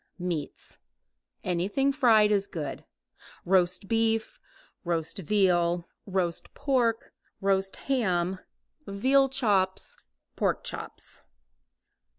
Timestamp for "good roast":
2.47-3.87